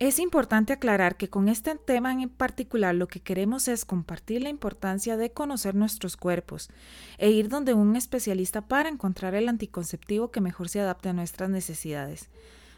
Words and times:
Es 0.00 0.20
importante 0.20 0.72
aclarar 0.72 1.16
que 1.16 1.28
con 1.28 1.48
este 1.48 1.74
tema 1.74 2.12
en 2.12 2.28
particular 2.28 2.94
lo 2.94 3.08
que 3.08 3.18
queremos 3.18 3.66
es 3.66 3.84
compartir 3.84 4.42
la 4.42 4.48
importancia 4.48 5.16
de 5.16 5.32
conocer 5.32 5.74
nuestros 5.74 6.16
cuerpos 6.16 6.70
e 7.18 7.30
ir 7.30 7.48
donde 7.48 7.74
un 7.74 7.96
especialista 7.96 8.60
para 8.60 8.90
encontrar 8.90 9.34
el 9.34 9.48
anticonceptivo 9.48 10.30
que 10.30 10.40
mejor 10.40 10.68
se 10.68 10.80
adapte 10.80 11.08
a 11.08 11.14
nuestras 11.14 11.50
necesidades. 11.50 12.28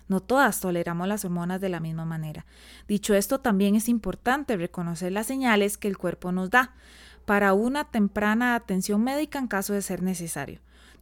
No 0.08 0.20
todas 0.20 0.60
toleramos 0.60 1.08
las 1.08 1.26
hormonas 1.26 1.60
de 1.60 1.68
la 1.68 1.78
misma 1.78 2.06
manera. 2.06 2.46
Dicho 2.88 3.14
esto, 3.14 3.38
también 3.38 3.74
es 3.74 3.90
importante 3.90 4.56
reconocer 4.56 5.12
las 5.12 5.26
señales 5.26 5.76
que 5.76 5.88
el 5.88 5.98
cuerpo 5.98 6.32
nos 6.32 6.48
da 6.48 6.72
para 7.26 7.52
una 7.52 7.84
temprana 7.84 8.54
atención 8.54 9.04
médica 9.04 9.38
en 9.38 9.46
caso 9.46 9.74
de 9.74 9.82
ser 9.82 10.02
necesario. 10.02 10.60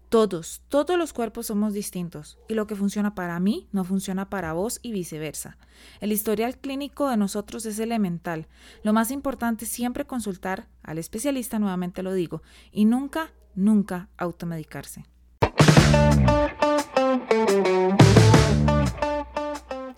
Todos, 0.08 0.62
todos 0.70 0.96
los 0.96 1.12
cuerpos 1.12 1.48
somos 1.48 1.74
distintos 1.74 2.38
y 2.48 2.54
lo 2.54 2.66
que 2.66 2.74
funciona 2.74 3.14
para 3.14 3.38
mí 3.40 3.68
no 3.72 3.84
funciona 3.84 4.30
para 4.30 4.54
vos 4.54 4.80
y 4.82 4.92
viceversa. 4.92 5.58
El 6.00 6.12
historial 6.12 6.56
clínico 6.56 7.10
de 7.10 7.18
nosotros 7.18 7.66
es 7.66 7.78
elemental. 7.78 8.48
Lo 8.82 8.94
más 8.94 9.10
importante 9.10 9.66
es 9.66 9.70
siempre 9.70 10.06
consultar 10.06 10.66
al 10.82 10.96
especialista, 10.96 11.58
nuevamente 11.58 12.02
lo 12.02 12.14
digo, 12.14 12.42
y 12.72 12.86
nunca, 12.86 13.32
nunca 13.54 14.08
automedicarse. 14.16 15.04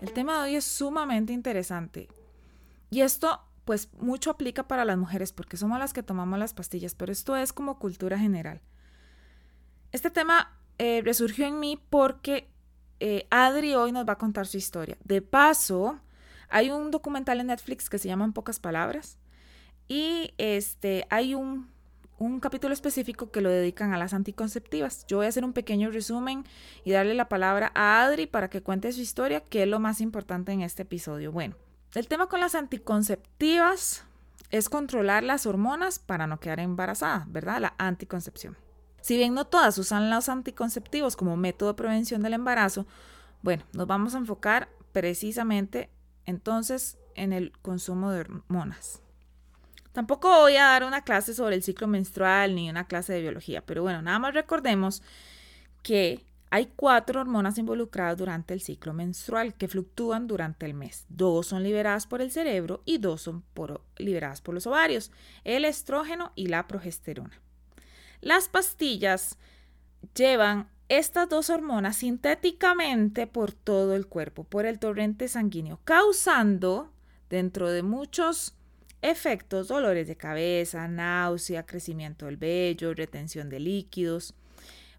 El 0.00 0.12
tema 0.12 0.38
de 0.38 0.48
hoy 0.48 0.56
es 0.56 0.64
sumamente 0.64 1.32
interesante 1.32 2.08
y 2.90 3.02
esto 3.02 3.42
pues 3.64 3.88
mucho 4.00 4.32
aplica 4.32 4.66
para 4.66 4.84
las 4.84 4.98
mujeres 4.98 5.30
porque 5.32 5.56
somos 5.56 5.78
las 5.78 5.92
que 5.92 6.02
tomamos 6.02 6.36
las 6.40 6.52
pastillas, 6.52 6.96
pero 6.96 7.12
esto 7.12 7.36
es 7.36 7.52
como 7.52 7.78
cultura 7.78 8.18
general. 8.18 8.60
Este 9.92 10.10
tema 10.10 10.56
eh, 10.78 11.02
resurgió 11.04 11.46
en 11.46 11.58
mí 11.58 11.78
porque 11.90 12.48
eh, 13.00 13.26
Adri 13.30 13.74
hoy 13.74 13.92
nos 13.92 14.06
va 14.06 14.14
a 14.14 14.18
contar 14.18 14.46
su 14.46 14.56
historia. 14.56 14.96
De 15.04 15.22
paso, 15.22 16.00
hay 16.48 16.70
un 16.70 16.90
documental 16.90 17.40
en 17.40 17.48
Netflix 17.48 17.90
que 17.90 17.98
se 17.98 18.08
llama 18.08 18.24
En 18.24 18.32
pocas 18.32 18.60
palabras 18.60 19.18
y 19.88 20.32
este, 20.38 21.06
hay 21.10 21.34
un, 21.34 21.68
un 22.18 22.38
capítulo 22.38 22.72
específico 22.72 23.30
que 23.32 23.40
lo 23.40 23.50
dedican 23.50 23.92
a 23.92 23.98
las 23.98 24.14
anticonceptivas. 24.14 25.06
Yo 25.08 25.16
voy 25.16 25.26
a 25.26 25.30
hacer 25.30 25.44
un 25.44 25.52
pequeño 25.52 25.90
resumen 25.90 26.44
y 26.84 26.92
darle 26.92 27.14
la 27.14 27.28
palabra 27.28 27.72
a 27.74 28.04
Adri 28.04 28.26
para 28.26 28.50
que 28.50 28.62
cuente 28.62 28.92
su 28.92 29.00
historia, 29.00 29.40
que 29.40 29.62
es 29.62 29.68
lo 29.68 29.80
más 29.80 30.00
importante 30.00 30.52
en 30.52 30.60
este 30.60 30.82
episodio. 30.82 31.32
Bueno, 31.32 31.56
el 31.94 32.06
tema 32.06 32.28
con 32.28 32.38
las 32.38 32.54
anticonceptivas 32.54 34.04
es 34.50 34.68
controlar 34.68 35.24
las 35.24 35.46
hormonas 35.46 35.98
para 35.98 36.26
no 36.26 36.38
quedar 36.38 36.60
embarazada, 36.60 37.24
¿verdad? 37.28 37.60
La 37.60 37.74
anticoncepción. 37.78 38.56
Si 39.00 39.16
bien 39.16 39.34
no 39.34 39.46
todas 39.46 39.78
usan 39.78 40.10
los 40.10 40.28
anticonceptivos 40.28 41.16
como 41.16 41.36
método 41.36 41.70
de 41.70 41.76
prevención 41.76 42.22
del 42.22 42.34
embarazo, 42.34 42.86
bueno, 43.42 43.64
nos 43.72 43.86
vamos 43.86 44.14
a 44.14 44.18
enfocar 44.18 44.68
precisamente 44.92 45.90
entonces 46.26 46.98
en 47.14 47.32
el 47.32 47.52
consumo 47.58 48.10
de 48.10 48.20
hormonas. 48.20 49.00
Tampoco 49.92 50.28
voy 50.28 50.56
a 50.56 50.64
dar 50.64 50.84
una 50.84 51.02
clase 51.02 51.34
sobre 51.34 51.56
el 51.56 51.62
ciclo 51.62 51.88
menstrual 51.88 52.54
ni 52.54 52.70
una 52.70 52.86
clase 52.86 53.12
de 53.12 53.22
biología, 53.22 53.64
pero 53.64 53.82
bueno, 53.82 54.02
nada 54.02 54.18
más 54.18 54.34
recordemos 54.34 55.02
que 55.82 56.24
hay 56.50 56.66
cuatro 56.76 57.20
hormonas 57.20 57.58
involucradas 57.58 58.18
durante 58.18 58.54
el 58.54 58.60
ciclo 58.60 58.92
menstrual 58.92 59.54
que 59.54 59.68
fluctúan 59.68 60.26
durante 60.26 60.66
el 60.66 60.74
mes. 60.74 61.06
Dos 61.08 61.48
son 61.48 61.62
liberadas 61.62 62.06
por 62.06 62.20
el 62.20 62.30
cerebro 62.30 62.82
y 62.84 62.98
dos 62.98 63.22
son 63.22 63.44
liberadas 63.96 64.40
por 64.40 64.54
los 64.54 64.66
ovarios, 64.66 65.10
el 65.44 65.64
estrógeno 65.64 66.32
y 66.34 66.48
la 66.48 66.66
progesterona. 66.66 67.40
Las 68.20 68.48
pastillas 68.48 69.38
llevan 70.14 70.68
estas 70.90 71.28
dos 71.28 71.48
hormonas 71.48 71.96
sintéticamente 71.96 73.26
por 73.26 73.52
todo 73.52 73.94
el 73.94 74.06
cuerpo, 74.06 74.44
por 74.44 74.66
el 74.66 74.78
torrente 74.78 75.26
sanguíneo, 75.28 75.80
causando, 75.84 76.92
dentro 77.30 77.70
de 77.70 77.82
muchos 77.82 78.54
efectos, 79.00 79.68
dolores 79.68 80.06
de 80.06 80.16
cabeza, 80.16 80.86
náusea, 80.86 81.64
crecimiento 81.64 82.26
del 82.26 82.36
vello, 82.36 82.92
retención 82.92 83.48
de 83.48 83.60
líquidos. 83.60 84.34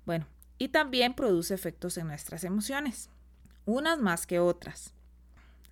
Bueno, 0.06 0.25
y 0.57 0.69
también 0.69 1.13
produce 1.13 1.53
efectos 1.53 1.97
en 1.97 2.07
nuestras 2.07 2.44
emociones, 2.44 3.09
unas 3.66 4.00
más 4.00 4.25
que 4.25 4.40
otras. 4.40 4.96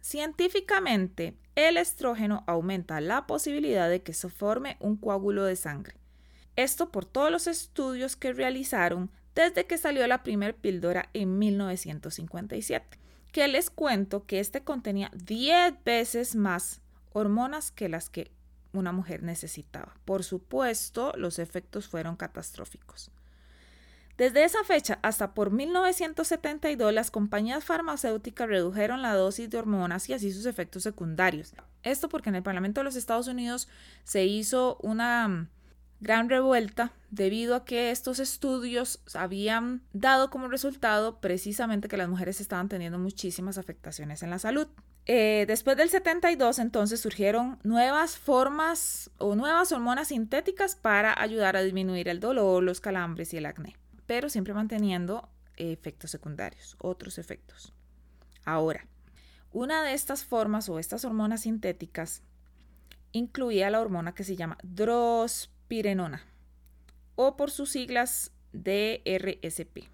Científicamente, 0.02 1.36
el 1.56 1.78
estrógeno 1.78 2.44
aumenta 2.46 3.02
la 3.02 3.26
posibilidad 3.26 3.90
de 3.90 4.04
que 4.04 4.14
se 4.14 4.30
forme 4.30 4.78
un 4.80 4.98
coágulo 4.98 5.46
de 5.46 5.56
sangre 5.56 5.99
esto 6.64 6.92
por 6.92 7.06
todos 7.06 7.32
los 7.32 7.48
estudios 7.48 8.16
que 8.16 8.34
realizaron 8.34 9.10
desde 9.36 9.66
que 9.66 9.78
salió 9.78 10.06
la 10.08 10.24
primera 10.24 10.54
píldora 10.54 11.10
en 11.14 11.40
1957, 11.40 13.00
que 13.32 13.48
les 13.48 13.70
cuento 13.70 14.26
que 14.26 14.40
este 14.40 14.64
contenía 14.64 15.12
10 15.14 15.84
veces 15.86 16.36
más 16.36 16.82
hormonas 17.14 17.72
que 17.72 17.90
las 17.90 18.10
que 18.10 18.32
una 18.74 18.92
mujer 18.92 19.24
necesitaba. 19.24 19.96
Por 20.06 20.24
supuesto, 20.24 21.14
los 21.16 21.40
efectos 21.40 21.88
fueron 21.88 22.16
catastróficos. 22.16 23.12
Desde 24.18 24.44
esa 24.44 24.66
fecha 24.66 25.00
hasta 25.02 25.34
por 25.34 25.52
1972, 25.52 26.94
las 26.94 27.10
compañías 27.10 27.64
farmacéuticas 27.64 28.50
redujeron 28.50 29.02
la 29.02 29.14
dosis 29.14 29.50
de 29.50 29.58
hormonas 29.58 30.10
y 30.10 30.14
así 30.14 30.34
sus 30.34 30.46
efectos 30.46 30.84
secundarios. 30.84 31.54
Esto 31.84 32.10
porque 32.10 32.28
en 32.28 32.36
el 32.36 32.44
Parlamento 32.44 32.82
de 32.82 32.84
los 32.84 32.98
Estados 32.98 33.30
Unidos 33.30 33.70
se 34.04 34.26
hizo 34.26 34.78
una 34.82 35.48
gran 36.00 36.30
revuelta 36.30 36.92
debido 37.12 37.56
a 37.56 37.66
que 37.66 37.92
estos 37.92 38.20
estudios 38.20 39.02
habían 39.14 39.82
dado 39.94 40.30
como 40.30 40.48
resultado 40.48 41.20
precisamente 41.20 41.88
que 41.88 41.98
las 41.98 42.10
mujeres 42.10 42.40
estaban 42.40 42.70
teniendo 42.70 43.00
muchísimas 43.00 43.58
afectaciones 43.58 44.24
en 44.24 44.30
la 44.30 44.40
salud. 44.40 44.68
Eh, 45.06 45.46
después 45.48 45.76
del 45.76 45.90
72 45.90 46.60
entonces 46.60 47.02
surgieron 47.02 47.58
nuevas 47.64 48.18
formas 48.18 49.10
o 49.18 49.36
nuevas 49.36 49.72
hormonas 49.72 50.10
sintéticas 50.10 50.76
para 50.76 51.20
ayudar 51.20 51.58
a 51.58 51.64
disminuir 51.64 52.08
el 52.08 52.20
dolor, 52.20 52.62
los 52.62 52.80
calambres 52.80 53.34
y 53.34 53.38
el 53.38 53.48
acné, 53.48 53.76
pero 54.06 54.30
siempre 54.30 54.54
manteniendo 54.54 55.28
efectos 55.58 56.12
secundarios, 56.12 56.76
otros 56.80 57.18
efectos. 57.18 57.74
Ahora, 58.46 58.86
una 59.52 59.84
de 59.84 59.94
estas 59.94 60.24
formas 60.24 60.70
o 60.70 60.78
estas 60.78 61.04
hormonas 61.06 61.42
sintéticas 61.42 62.22
incluía 63.12 63.72
la 63.72 63.82
hormona 63.82 64.14
que 64.14 64.24
se 64.24 64.36
llama 64.36 64.58
DROS 64.64 65.50
pirenona 65.70 66.26
o 67.16 67.38
por 67.38 67.52
sus 67.52 67.70
siglas 67.70 68.34
DRSP. 68.52 69.88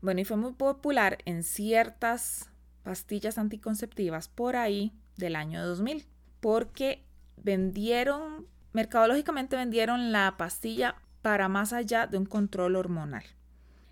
Bueno, 0.00 0.20
y 0.20 0.24
fue 0.24 0.36
muy 0.36 0.52
popular 0.52 1.18
en 1.24 1.42
ciertas 1.42 2.50
pastillas 2.84 3.38
anticonceptivas 3.38 4.28
por 4.28 4.54
ahí 4.54 4.92
del 5.16 5.34
año 5.34 5.64
2000, 5.66 6.06
porque 6.40 7.02
vendieron, 7.36 8.46
mercadológicamente 8.72 9.56
vendieron 9.56 10.12
la 10.12 10.36
pastilla 10.36 10.96
para 11.22 11.48
más 11.48 11.72
allá 11.72 12.06
de 12.06 12.18
un 12.18 12.26
control 12.26 12.76
hormonal. 12.76 13.24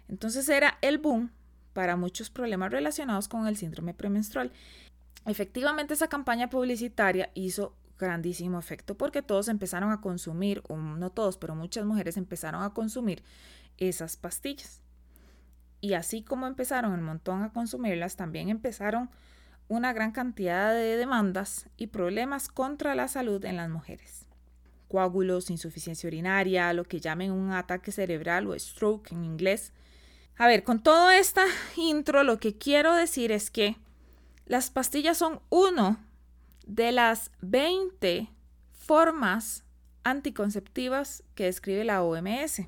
Entonces 0.08 0.48
era 0.48 0.78
el 0.82 0.98
boom 0.98 1.30
para 1.72 1.96
muchos 1.96 2.28
problemas 2.28 2.70
relacionados 2.70 3.28
con 3.28 3.46
el 3.46 3.56
síndrome 3.56 3.94
premenstrual. 3.94 4.52
Efectivamente, 5.24 5.94
esa 5.94 6.08
campaña 6.08 6.50
publicitaria 6.50 7.30
hizo 7.34 7.74
grandísimo 8.02 8.58
efecto 8.58 8.96
porque 8.96 9.22
todos 9.22 9.48
empezaron 9.48 9.90
a 9.90 10.00
consumir, 10.00 10.62
o 10.68 10.76
no 10.76 11.10
todos, 11.10 11.38
pero 11.38 11.54
muchas 11.54 11.86
mujeres 11.86 12.16
empezaron 12.16 12.62
a 12.62 12.74
consumir 12.74 13.22
esas 13.78 14.16
pastillas. 14.16 14.82
Y 15.80 15.94
así 15.94 16.22
como 16.22 16.46
empezaron 16.46 16.94
el 16.94 17.00
montón 17.00 17.42
a 17.42 17.52
consumirlas, 17.52 18.16
también 18.16 18.48
empezaron 18.48 19.10
una 19.68 19.92
gran 19.92 20.12
cantidad 20.12 20.72
de 20.72 20.96
demandas 20.96 21.68
y 21.76 21.88
problemas 21.88 22.48
contra 22.48 22.94
la 22.94 23.08
salud 23.08 23.44
en 23.44 23.56
las 23.56 23.70
mujeres. 23.70 24.26
Coágulos, 24.88 25.50
insuficiencia 25.50 26.06
urinaria, 26.06 26.72
lo 26.72 26.84
que 26.84 27.00
llamen 27.00 27.32
un 27.32 27.52
ataque 27.52 27.90
cerebral 27.90 28.46
o 28.46 28.58
stroke 28.58 29.12
en 29.12 29.24
inglés. 29.24 29.72
A 30.36 30.46
ver, 30.46 30.64
con 30.64 30.82
todo 30.82 31.10
esta 31.10 31.44
intro 31.76 32.22
lo 32.22 32.38
que 32.38 32.56
quiero 32.58 32.94
decir 32.94 33.32
es 33.32 33.50
que 33.50 33.76
las 34.46 34.70
pastillas 34.70 35.16
son 35.16 35.40
uno 35.48 35.98
de 36.74 36.90
las 36.90 37.30
20 37.42 38.30
formas 38.70 39.64
anticonceptivas 40.04 41.22
que 41.34 41.44
describe 41.44 41.84
la 41.84 42.02
OMS. 42.02 42.62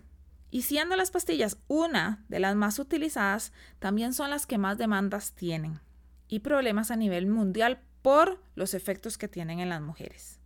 Y 0.51 0.63
siendo 0.63 0.95
las 0.95 1.11
pastillas 1.11 1.57
una 1.69 2.23
de 2.29 2.39
las 2.39 2.55
más 2.55 2.79
utilizadas, 2.79 3.53
también 3.79 4.13
son 4.13 4.29
las 4.29 4.45
que 4.45 4.59
más 4.59 4.77
demandas 4.77 5.33
tienen 5.33 5.81
y 6.29 6.41
problemas 6.41 6.91
a 6.91 6.97
nivel 6.97 7.27
mundial 7.27 7.81
por 8.03 8.43
los 8.55 8.75
efectos 8.75 9.17
que 9.17 9.27
tienen 9.27 9.61
en 9.61 9.71
las 9.71 9.81
mujeres. 9.81 10.39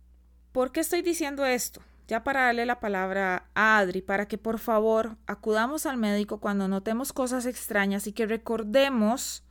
¿Por 0.53 0.71
qué 0.71 0.79
estoy 0.79 1.01
diciendo 1.01 1.45
esto? 1.45 1.81
Ya 2.07 2.23
para 2.23 2.45
darle 2.45 2.65
la 2.65 2.79
palabra 2.79 3.49
a 3.55 3.77
Adri, 3.77 4.01
para 4.01 4.27
que 4.27 4.37
por 4.37 4.57
favor 4.57 5.17
acudamos 5.27 5.85
al 5.85 5.97
médico 5.97 6.39
cuando 6.39 6.69
notemos 6.69 7.11
cosas 7.11 7.45
extrañas 7.45 8.07
y 8.07 8.13
que 8.13 8.25
recordemos 8.25 9.43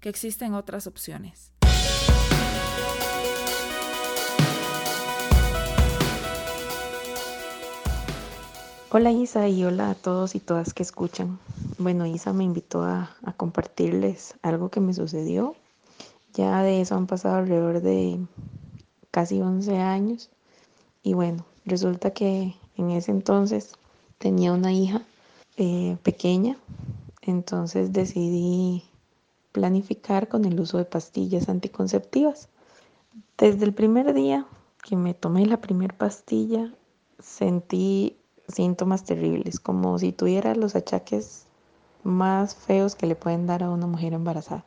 que 0.00 0.08
existen 0.08 0.54
otras 0.54 0.86
opciones. 0.86 1.51
Hola 8.94 9.10
Isa 9.10 9.48
y 9.48 9.64
hola 9.64 9.88
a 9.88 9.94
todos 9.94 10.34
y 10.34 10.38
todas 10.38 10.74
que 10.74 10.82
escuchan. 10.82 11.38
Bueno, 11.78 12.04
Isa 12.04 12.34
me 12.34 12.44
invitó 12.44 12.82
a, 12.82 13.16
compartirles 13.38 14.34
algo 14.42 14.68
que 14.68 14.80
me 14.80 14.92
sucedió 14.92 15.56
Ya 16.34 16.62
de 16.62 16.82
eso 16.82 16.96
han 16.96 17.06
pasado 17.06 17.36
alrededor 17.36 17.80
de 17.80 18.20
casi 19.10 19.40
11 19.40 19.78
años. 19.78 20.28
Y 21.02 21.14
bueno, 21.14 21.46
resulta 21.64 22.10
que 22.10 22.54
en 22.76 22.90
ese 22.90 23.12
entonces 23.12 23.72
tenía 24.18 24.52
una 24.52 24.74
hija 24.74 25.00
eh, 25.56 25.96
pequeña, 26.02 26.58
entonces 27.22 27.94
decidí 27.94 28.84
planificar 29.52 30.28
con 30.28 30.44
el 30.44 30.60
uso 30.60 30.76
de 30.76 30.84
pastillas 30.84 31.48
anticonceptivas. 31.48 32.50
Desde 33.38 33.64
el 33.64 33.72
primer 33.72 34.12
día 34.12 34.46
que 34.82 34.96
me 34.96 35.14
tomé 35.14 35.46
la 35.46 35.62
primera 35.62 35.96
pastilla, 35.96 36.70
sentí 37.18 38.18
síntomas 38.48 39.04
terribles, 39.04 39.60
como 39.60 39.98
si 39.98 40.12
tuviera 40.12 40.54
los 40.54 40.74
achaques 40.76 41.46
más 42.04 42.54
feos 42.54 42.96
que 42.96 43.06
le 43.06 43.16
pueden 43.16 43.46
dar 43.46 43.62
a 43.62 43.70
una 43.70 43.86
mujer 43.86 44.12
embarazada. 44.12 44.64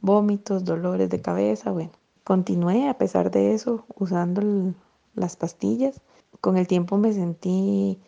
Vómitos, 0.00 0.64
dolores 0.64 1.10
de 1.10 1.20
cabeza, 1.20 1.70
bueno. 1.70 1.92
Continué 2.24 2.88
a 2.88 2.98
pesar 2.98 3.30
de 3.30 3.52
eso 3.54 3.84
usando 3.96 4.74
las 5.14 5.36
pastillas. 5.36 6.00
Con 6.40 6.56
el 6.56 6.66
tiempo 6.66 6.96
me 6.96 7.12
sentí 7.12 7.98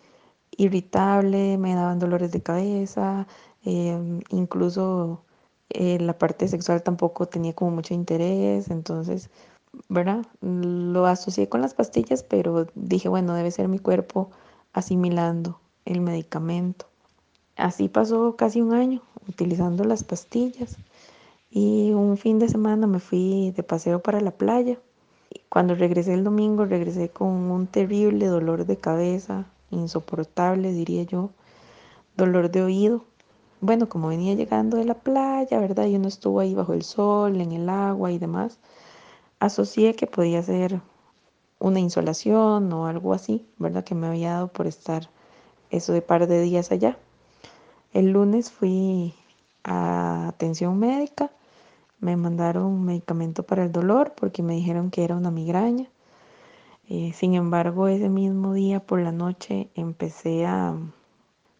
irritable, 0.56 1.58
me 1.58 1.74
daban 1.74 1.98
dolores 1.98 2.32
de 2.32 2.42
cabeza, 2.42 3.26
em, 3.64 4.20
incluso 4.30 5.24
eh, 5.70 5.98
la 6.00 6.18
parte 6.18 6.48
sexual 6.48 6.82
tampoco 6.82 7.26
tenía 7.26 7.54
como 7.54 7.72
mucho 7.72 7.94
interés, 7.94 8.70
entonces, 8.70 9.30
¿verdad? 9.88 10.24
Lo 10.40 11.06
asocié 11.06 11.48
con 11.48 11.60
las 11.60 11.74
pastillas, 11.74 12.22
pero 12.22 12.66
dije, 12.74 13.08
bueno, 13.08 13.34
debe 13.34 13.50
ser 13.50 13.68
mi 13.68 13.78
cuerpo 13.78 14.30
asimilando 14.74 15.60
el 15.86 16.00
medicamento. 16.00 16.86
Así 17.56 17.88
pasó 17.88 18.36
casi 18.36 18.60
un 18.60 18.74
año 18.74 19.00
utilizando 19.28 19.84
las 19.84 20.04
pastillas 20.04 20.76
y 21.50 21.92
un 21.92 22.18
fin 22.18 22.38
de 22.38 22.48
semana 22.48 22.86
me 22.86 22.98
fui 22.98 23.52
de 23.52 23.62
paseo 23.62 24.00
para 24.00 24.20
la 24.20 24.32
playa. 24.32 24.78
Cuando 25.48 25.74
regresé 25.74 26.14
el 26.14 26.24
domingo 26.24 26.64
regresé 26.64 27.08
con 27.08 27.28
un 27.28 27.66
terrible 27.68 28.26
dolor 28.26 28.66
de 28.66 28.76
cabeza, 28.76 29.46
insoportable 29.70 30.72
diría 30.72 31.04
yo, 31.04 31.30
dolor 32.16 32.50
de 32.50 32.62
oído. 32.62 33.04
Bueno, 33.60 33.88
como 33.88 34.08
venía 34.08 34.34
llegando 34.34 34.76
de 34.76 34.84
la 34.84 34.94
playa, 34.94 35.58
¿verdad? 35.60 35.86
Y 35.86 35.96
uno 35.96 36.08
estuvo 36.08 36.40
ahí 36.40 36.54
bajo 36.54 36.72
el 36.72 36.82
sol, 36.82 37.40
en 37.40 37.52
el 37.52 37.68
agua 37.68 38.10
y 38.10 38.18
demás, 38.18 38.58
asocié 39.38 39.94
que 39.94 40.06
podía 40.06 40.42
ser 40.42 40.80
una 41.64 41.80
insolación 41.80 42.70
o 42.74 42.86
algo 42.86 43.14
así, 43.14 43.46
¿verdad? 43.58 43.84
Que 43.84 43.94
me 43.94 44.06
había 44.06 44.34
dado 44.34 44.48
por 44.48 44.66
estar 44.66 45.08
eso 45.70 45.94
de 45.94 46.02
par 46.02 46.26
de 46.26 46.42
días 46.42 46.70
allá. 46.70 46.98
El 47.94 48.10
lunes 48.10 48.50
fui 48.50 49.14
a 49.64 50.28
atención 50.28 50.78
médica, 50.78 51.30
me 52.00 52.16
mandaron 52.16 52.84
medicamento 52.84 53.44
para 53.44 53.64
el 53.64 53.72
dolor 53.72 54.12
porque 54.14 54.42
me 54.42 54.54
dijeron 54.54 54.90
que 54.90 55.04
era 55.04 55.16
una 55.16 55.30
migraña. 55.30 55.88
Eh, 56.90 57.12
sin 57.14 57.32
embargo, 57.32 57.88
ese 57.88 58.10
mismo 58.10 58.52
día 58.52 58.80
por 58.80 59.00
la 59.00 59.12
noche 59.12 59.70
empecé 59.74 60.44
a, 60.44 60.76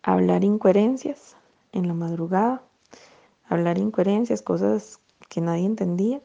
hablar 0.03 0.45
incoherencias 0.45 1.35
en 1.73 1.89
la 1.89 1.95
madrugada, 1.95 2.63
hablar 3.49 3.79
incoherencias, 3.79 4.43
cosas 4.43 5.01
que 5.31 5.41
nadie 5.41 5.65
entendía. 5.65 6.21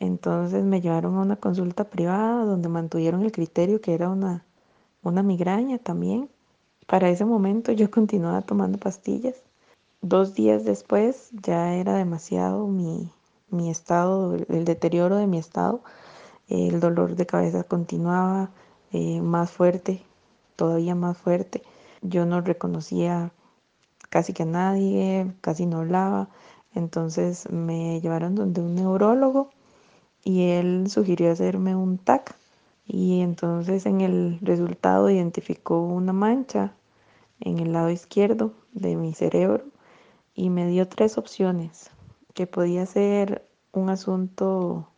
Entonces 0.00 0.62
me 0.62 0.80
llevaron 0.80 1.16
a 1.16 1.22
una 1.22 1.36
consulta 1.36 1.82
privada 1.82 2.44
donde 2.44 2.68
mantuvieron 2.68 3.22
el 3.22 3.32
criterio 3.32 3.80
que 3.80 3.94
era 3.94 4.08
una, 4.08 4.44
una 5.02 5.24
migraña 5.24 5.78
también. 5.78 6.30
Para 6.86 7.10
ese 7.10 7.24
momento 7.24 7.72
yo 7.72 7.90
continuaba 7.90 8.42
tomando 8.42 8.78
pastillas. 8.78 9.42
Dos 10.00 10.34
días 10.34 10.64
después 10.64 11.30
ya 11.32 11.74
era 11.74 11.96
demasiado 11.96 12.68
mi, 12.68 13.10
mi 13.50 13.70
estado, 13.70 14.36
el 14.36 14.64
deterioro 14.64 15.16
de 15.16 15.26
mi 15.26 15.38
estado. 15.38 15.82
El 16.48 16.78
dolor 16.78 17.16
de 17.16 17.26
cabeza 17.26 17.64
continuaba 17.64 18.50
eh, 18.92 19.20
más 19.20 19.50
fuerte, 19.50 20.04
todavía 20.54 20.94
más 20.94 21.18
fuerte. 21.18 21.62
Yo 22.02 22.24
no 22.24 22.40
reconocía 22.40 23.32
casi 24.10 24.32
que 24.32 24.44
a 24.44 24.46
nadie, 24.46 25.34
casi 25.40 25.66
no 25.66 25.78
hablaba. 25.78 26.28
Entonces 26.72 27.50
me 27.50 28.00
llevaron 28.00 28.36
donde 28.36 28.60
un 28.60 28.76
neurólogo 28.76 29.50
y 30.24 30.50
él 30.50 30.90
sugirió 30.90 31.32
hacerme 31.32 31.76
un 31.76 31.98
TAC. 31.98 32.36
Y 32.86 33.20
entonces 33.20 33.86
en 33.86 34.00
el 34.00 34.38
resultado 34.40 35.10
identificó 35.10 35.80
una 35.80 36.12
mancha 36.12 36.72
en 37.40 37.58
el 37.58 37.72
lado 37.72 37.90
izquierdo 37.90 38.52
de 38.72 38.96
mi 38.96 39.12
cerebro 39.12 39.64
y 40.34 40.50
me 40.50 40.66
dio 40.68 40.88
tres 40.88 41.18
opciones, 41.18 41.90
que 42.34 42.46
podía 42.46 42.86
ser 42.86 43.46
un 43.72 43.90
asunto 43.90 44.88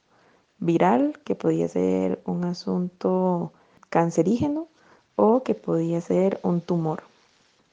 viral, 0.58 1.18
que 1.24 1.34
podía 1.34 1.68
ser 1.68 2.20
un 2.24 2.44
asunto 2.44 3.52
cancerígeno 3.88 4.68
o 5.16 5.42
que 5.42 5.54
podía 5.54 6.00
ser 6.00 6.38
un 6.42 6.60
tumor. 6.60 7.02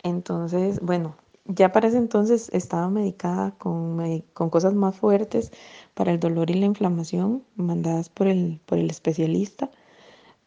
Entonces, 0.04 0.80
bueno, 0.82 1.16
ya 1.48 1.72
para 1.72 1.88
ese 1.88 1.98
entonces 1.98 2.50
estaba 2.54 2.90
medicada 2.90 3.52
con, 3.58 4.00
con 4.34 4.50
cosas 4.50 4.74
más 4.74 4.96
fuertes 4.96 5.52
para 5.94 6.12
el 6.12 6.20
dolor 6.20 6.50
y 6.50 6.56
la 6.56 6.66
inflamación 6.66 7.44
mandadas 7.56 8.10
por 8.10 8.28
el, 8.28 8.60
por 8.66 8.78
el 8.78 8.90
especialista, 8.90 9.70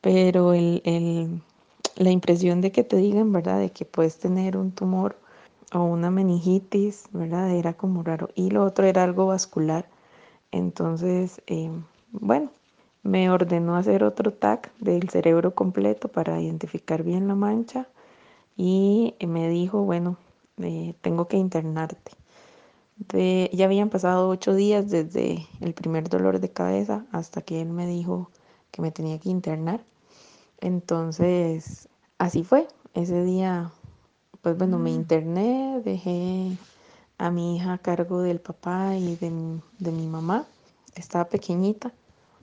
pero 0.00 0.52
el, 0.52 0.82
el, 0.84 1.42
la 1.96 2.10
impresión 2.10 2.60
de 2.60 2.72
que 2.72 2.84
te 2.84 2.96
digan, 2.96 3.32
¿verdad? 3.32 3.60
De 3.60 3.70
que 3.70 3.84
puedes 3.84 4.18
tener 4.18 4.56
un 4.56 4.72
tumor 4.72 5.16
o 5.72 5.84
una 5.84 6.10
meningitis, 6.10 7.04
¿verdad? 7.12 7.50
Era 7.50 7.74
como 7.74 8.02
raro. 8.02 8.30
Y 8.34 8.50
lo 8.50 8.64
otro 8.64 8.86
era 8.86 9.04
algo 9.04 9.26
vascular. 9.26 9.88
Entonces, 10.52 11.42
eh, 11.46 11.70
bueno, 12.12 12.50
me 13.02 13.30
ordenó 13.30 13.76
hacer 13.76 14.04
otro 14.04 14.32
TAC 14.32 14.72
del 14.78 15.08
cerebro 15.10 15.54
completo 15.54 16.08
para 16.08 16.40
identificar 16.40 17.02
bien 17.02 17.28
la 17.28 17.34
mancha 17.34 17.88
y 18.56 19.14
me 19.26 19.48
dijo, 19.48 19.82
bueno, 19.82 20.16
eh, 20.62 20.94
tengo 21.00 21.28
que 21.28 21.36
internarte. 21.36 22.12
ya 23.52 23.64
habían 23.64 23.90
pasado 23.90 24.28
ocho 24.28 24.54
días 24.54 24.90
desde 24.90 25.46
el 25.60 25.74
primer 25.74 26.08
dolor 26.08 26.40
de 26.40 26.50
cabeza 26.50 27.06
hasta 27.12 27.42
que 27.42 27.60
él 27.62 27.68
me 27.70 27.86
dijo 27.86 28.30
que 28.70 28.82
me 28.82 28.90
tenía 28.90 29.18
que 29.18 29.30
internar. 29.30 29.80
Entonces, 30.60 31.88
así 32.18 32.44
fue. 32.44 32.68
Ese 32.94 33.24
día, 33.24 33.72
pues 34.42 34.56
bueno, 34.58 34.78
me 34.78 34.90
mm. 34.90 34.94
interné, 34.94 35.80
dejé 35.84 36.56
a 37.18 37.30
mi 37.30 37.56
hija 37.56 37.74
a 37.74 37.78
cargo 37.78 38.20
del 38.22 38.40
papá 38.40 38.96
y 38.96 39.16
de, 39.16 39.60
de 39.78 39.92
mi 39.92 40.06
mamá. 40.06 40.46
Estaba 40.94 41.26
pequeñita. 41.26 41.92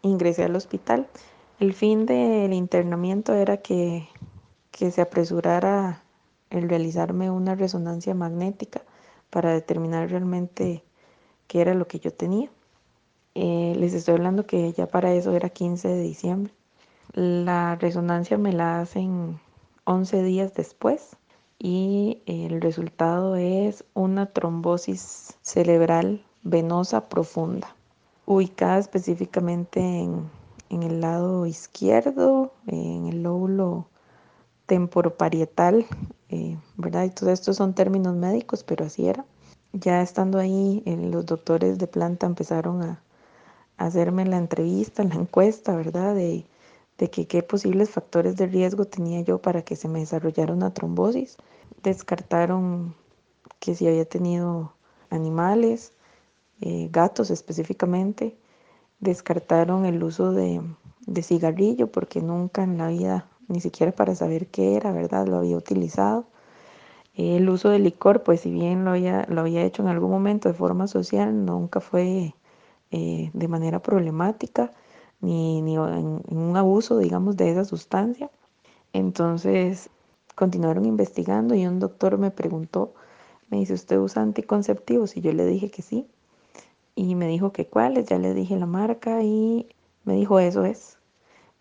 Ingresé 0.01 0.43
al 0.43 0.55
hospital. 0.55 1.07
El 1.59 1.73
fin 1.73 2.05
del 2.05 2.53
internamiento 2.53 3.33
era 3.33 3.57
que, 3.57 4.07
que 4.71 4.91
se 4.91 5.01
apresurara 5.01 6.03
el 6.49 6.69
realizarme 6.69 7.29
una 7.29 7.55
resonancia 7.55 8.13
magnética 8.13 8.81
para 9.29 9.53
determinar 9.53 10.09
realmente 10.09 10.83
qué 11.47 11.61
era 11.61 11.73
lo 11.73 11.87
que 11.87 11.99
yo 11.99 12.13
tenía. 12.13 12.49
Eh, 13.35 13.75
les 13.77 13.93
estoy 13.93 14.15
hablando 14.15 14.45
que 14.45 14.71
ya 14.73 14.87
para 14.87 15.13
eso 15.13 15.35
era 15.35 15.49
15 15.49 15.87
de 15.87 16.01
diciembre. 16.01 16.53
La 17.13 17.75
resonancia 17.75 18.37
me 18.37 18.53
la 18.53 18.79
hacen 18.81 19.39
11 19.85 20.23
días 20.23 20.53
después 20.53 21.15
y 21.59 22.21
el 22.25 22.61
resultado 22.61 23.35
es 23.35 23.83
una 23.93 24.27
trombosis 24.27 25.37
cerebral 25.41 26.23
venosa 26.43 27.09
profunda, 27.09 27.75
ubicada 28.25 28.77
específicamente 28.77 29.79
en, 29.79 30.29
en 30.69 30.83
el 30.83 31.01
lado 31.01 31.45
izquierdo, 31.45 32.53
en 32.67 33.07
el 33.07 33.23
lóbulo 33.23 33.87
temporoparietal, 34.67 35.87
eh, 36.29 36.57
¿verdad? 36.75 37.05
Y 37.05 37.09
todos 37.09 37.33
estos 37.33 37.57
son 37.57 37.73
términos 37.73 38.15
médicos, 38.15 38.63
pero 38.63 38.85
así 38.85 39.07
era. 39.07 39.25
Ya 39.73 40.01
estando 40.01 40.39
ahí, 40.39 40.83
eh, 40.85 40.95
los 40.97 41.25
doctores 41.25 41.79
de 41.79 41.87
planta 41.87 42.27
empezaron 42.27 42.83
a, 42.83 43.01
hacerme 43.77 44.25
la 44.25 44.37
entrevista, 44.37 45.03
la 45.03 45.15
encuesta, 45.15 45.75
¿verdad? 45.75 46.15
De, 46.15 46.45
de 46.97 47.09
que 47.09 47.27
qué 47.27 47.43
posibles 47.43 47.91
factores 47.91 48.35
de 48.35 48.47
riesgo 48.47 48.85
tenía 48.85 49.21
yo 49.21 49.39
para 49.41 49.61
que 49.61 49.75
se 49.75 49.87
me 49.87 49.99
desarrollara 49.99 50.53
una 50.53 50.73
trombosis. 50.73 51.37
Descartaron 51.83 52.95
que 53.59 53.75
si 53.75 53.87
había 53.87 54.05
tenido 54.05 54.73
animales, 55.09 55.93
eh, 56.61 56.89
gatos 56.91 57.29
específicamente. 57.29 58.37
Descartaron 58.99 59.85
el 59.85 60.03
uso 60.03 60.31
de, 60.31 60.61
de 61.05 61.23
cigarrillo 61.23 61.91
porque 61.91 62.21
nunca 62.21 62.63
en 62.63 62.77
la 62.79 62.87
vida 62.87 63.29
ni 63.47 63.59
siquiera 63.61 63.91
para 63.93 64.15
saber 64.15 64.47
qué 64.47 64.75
era, 64.75 64.91
¿verdad? 64.91 65.27
Lo 65.27 65.37
había 65.37 65.57
utilizado. 65.57 66.25
El 67.15 67.49
uso 67.49 67.69
de 67.69 67.79
licor, 67.79 68.23
pues 68.23 68.41
si 68.41 68.51
bien 68.51 68.85
lo 68.85 68.91
había, 68.91 69.25
lo 69.29 69.41
había 69.41 69.63
hecho 69.63 69.81
en 69.81 69.89
algún 69.89 70.11
momento 70.11 70.49
de 70.49 70.55
forma 70.55 70.87
social, 70.87 71.45
nunca 71.45 71.79
fue 71.81 72.35
eh, 72.91 73.31
de 73.33 73.47
manera 73.47 73.81
problemática 73.81 74.71
ni, 75.21 75.61
ni 75.61 75.75
en, 75.75 76.21
un 76.29 76.57
abuso, 76.57 76.97
digamos, 76.99 77.37
de 77.37 77.51
esa 77.51 77.65
sustancia. 77.65 78.29
Entonces 78.93 79.89
continuaron 80.35 80.85
investigando 80.85 81.55
y 81.55 81.65
un 81.67 81.79
doctor 81.79 82.17
me 82.19 82.31
preguntó, 82.31 82.93
me 83.49 83.57
dice, 83.59 83.73
¿usted 83.73 83.97
usa 83.99 84.21
anticonceptivos? 84.21 85.17
Y 85.17 85.21
yo 85.21 85.33
le 85.33 85.45
dije 85.45 85.71
que 85.71 85.81
sí. 85.81 86.07
y 86.95 87.15
me 87.15 87.27
dijo 87.27 87.51
que 87.51 87.67
cuáles, 87.67 88.07
ya 88.07 88.19
le 88.19 88.33
dije 88.33 88.57
la 88.57 88.65
marca 88.67 89.23
y 89.23 89.67
me 90.05 90.15
dijo 90.15 90.39
eso 90.39 90.65
es, 90.65 90.96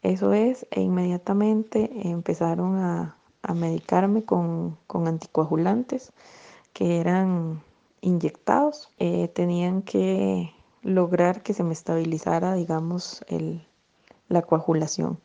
eso 0.02 0.32
es, 0.32 0.66
e 0.70 0.80
inmediatamente 0.80 1.90
empezaron 2.08 2.76
a, 2.76 3.16
a 3.42 3.54
medicarme 3.54 4.24
con, 4.24 4.76
con, 4.86 5.08
anticoagulantes 5.08 6.12
que 6.72 7.00
eran 7.00 7.62
inyectados, 8.00 8.90
eh, 8.98 9.28
tenían 9.28 9.82
que 9.82 10.52
lograr 10.82 11.42
que 11.42 11.54
se 11.54 11.64
me 11.64 11.72
estabilizara, 11.72 12.54
digamos, 12.54 13.24
el, 13.28 13.66
la 14.28 14.42
coagulación, 14.42 15.18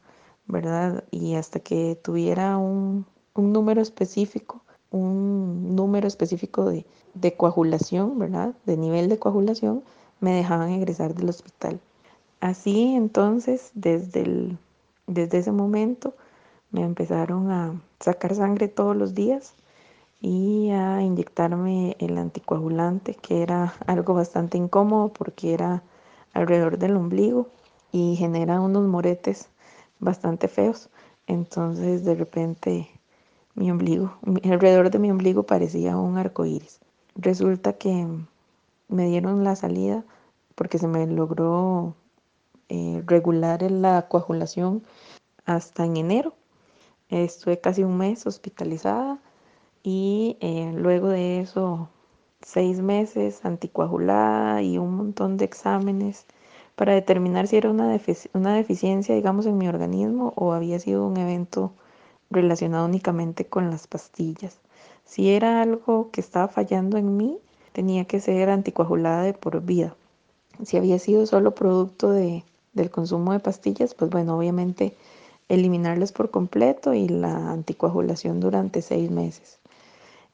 ¿verdad? 0.47 1.03
Y 1.11 1.35
hasta 1.35 1.59
que 1.59 1.99
tuviera 2.01 2.57
un, 2.57 3.05
un 3.35 3.53
número 3.53 3.81
específico, 3.81 4.63
un 4.91 5.75
número 5.75 6.07
específico 6.07 6.65
de, 6.65 6.85
de 7.13 7.35
coagulación, 7.35 8.17
¿verdad? 8.19 8.55
De 8.65 8.77
nivel 8.77 9.09
de 9.09 9.19
coagulación, 9.19 9.83
me 10.19 10.33
dejaban 10.33 10.69
egresar 10.71 11.15
del 11.15 11.29
hospital. 11.29 11.79
Así 12.41 12.95
entonces, 12.95 13.69
desde, 13.75 14.21
el, 14.21 14.57
desde 15.05 15.37
ese 15.37 15.51
momento, 15.51 16.15
me 16.71 16.81
empezaron 16.81 17.51
a 17.51 17.79
sacar 17.99 18.33
sangre 18.33 18.67
todos 18.67 18.95
los 18.95 19.13
días 19.13 19.53
y 20.21 20.71
a 20.71 21.03
inyectarme 21.03 21.95
el 21.99 22.17
anticoagulante, 22.17 23.13
que 23.13 23.43
era 23.43 23.75
algo 23.85 24.15
bastante 24.15 24.57
incómodo 24.57 25.09
porque 25.13 25.53
era 25.53 25.83
alrededor 26.33 26.79
del 26.79 26.95
ombligo 26.95 27.47
y 27.91 28.15
genera 28.15 28.59
unos 28.59 28.87
moretes 28.87 29.47
bastante 29.99 30.47
feos. 30.47 30.89
Entonces, 31.27 32.03
de 32.03 32.15
repente, 32.15 32.89
mi 33.53 33.69
ombligo, 33.69 34.17
alrededor 34.43 34.89
de 34.89 34.97
mi 34.97 35.11
ombligo 35.11 35.43
parecía 35.43 35.95
un 35.95 36.17
arco 36.17 36.45
iris. 36.45 36.79
Resulta 37.15 37.73
que 37.73 38.07
me 38.87 39.05
dieron 39.07 39.43
la 39.43 39.55
salida 39.55 40.03
porque 40.55 40.79
se 40.79 40.87
me 40.87 41.05
logró 41.05 41.95
eh, 42.73 43.03
regular 43.05 43.69
la 43.69 44.07
coagulación 44.07 44.81
hasta 45.45 45.83
en 45.83 45.97
enero. 45.97 46.33
Estuve 47.09 47.59
casi 47.59 47.83
un 47.83 47.97
mes 47.97 48.25
hospitalizada 48.25 49.19
y 49.83 50.37
eh, 50.39 50.71
luego 50.73 51.09
de 51.09 51.41
eso 51.41 51.89
seis 52.41 52.79
meses 52.79 53.43
anticoagulada 53.43 54.61
y 54.61 54.77
un 54.77 54.95
montón 54.95 55.35
de 55.35 55.43
exámenes 55.43 56.25
para 56.77 56.93
determinar 56.93 57.47
si 57.47 57.57
era 57.57 57.69
una, 57.69 57.89
deficiencia, 57.89 59.15
digamos, 59.15 59.45
en 59.47 59.57
mi 59.57 59.67
organismo 59.67 60.31
o 60.37 60.53
había 60.53 60.79
sido 60.79 61.05
un 61.05 61.17
evento 61.17 61.73
relacionado 62.29 62.85
únicamente 62.85 63.45
con 63.45 63.69
las 63.69 63.87
pastillas. 63.87 64.61
Si 65.03 65.29
era 65.31 65.61
algo 65.61 66.09
que 66.11 66.21
estaba 66.21 66.47
fallando 66.47 66.97
en 66.97 67.17
mí, 67.17 67.37
tenía 67.73 68.05
que 68.05 68.21
ser 68.21 68.49
anticoagulada 68.49 69.23
de 69.23 69.33
por 69.33 69.61
vida. 69.61 69.93
Si 70.63 70.77
había 70.77 70.99
sido 70.99 71.25
solo 71.25 71.53
producto 71.53 72.11
de, 72.11 72.45
del 72.73 72.89
consumo 72.89 73.33
de 73.33 73.39
pastillas, 73.39 73.93
pues 73.93 74.09
bueno, 74.09 74.37
obviamente 74.37 74.95
eliminarlas 75.49 76.11
por 76.11 76.31
completo 76.31 76.93
y 76.93 77.07
la 77.09 77.51
anticoagulación 77.51 78.39
durante 78.39 78.81
seis 78.81 79.11
meses. 79.11 79.59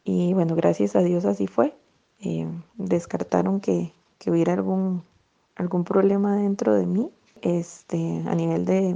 Y 0.03 0.33
bueno, 0.33 0.55
gracias 0.55 0.95
a 0.95 1.01
Dios 1.01 1.25
así 1.25 1.47
fue. 1.47 1.73
Eh, 2.21 2.47
descartaron 2.75 3.59
que, 3.59 3.91
que, 4.19 4.31
hubiera 4.31 4.53
algún, 4.53 5.03
algún 5.55 5.83
problema 5.83 6.35
dentro 6.35 6.73
de 6.73 6.85
mí 6.85 7.09
este, 7.41 8.23
a 8.27 8.35
nivel 8.35 8.65
de, 8.65 8.95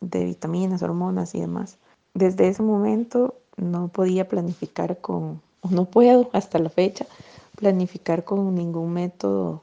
de 0.00 0.24
vitaminas, 0.24 0.82
hormonas 0.82 1.34
y 1.34 1.40
demás. 1.40 1.78
Desde 2.14 2.48
ese 2.48 2.62
momento 2.62 3.34
no 3.56 3.88
podía 3.88 4.28
planificar 4.28 4.98
con, 5.00 5.40
o 5.60 5.70
no 5.70 5.84
puedo 5.84 6.30
hasta 6.32 6.58
la 6.58 6.70
fecha, 6.70 7.06
planificar 7.56 8.24
con 8.24 8.54
ningún 8.54 8.92
método 8.92 9.62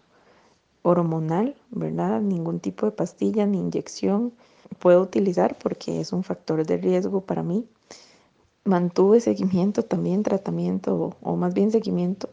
hormonal, 0.85 1.55
¿verdad? 1.71 2.21
Ningún 2.21 2.59
tipo 2.59 2.85
de 2.85 2.91
pastilla 2.91 3.45
ni 3.45 3.59
inyección 3.59 4.33
puedo 4.79 5.01
utilizar 5.01 5.57
porque 5.61 5.99
es 5.99 6.13
un 6.13 6.23
factor 6.23 6.65
de 6.65 6.77
riesgo 6.77 7.21
para 7.21 7.43
mí 7.43 7.65
mantuve 8.65 9.21
seguimiento 9.21 9.83
también, 9.83 10.23
tratamiento 10.23 11.15
o, 11.21 11.35
más 11.37 11.53
bien 11.53 11.71
seguimiento 11.71 12.29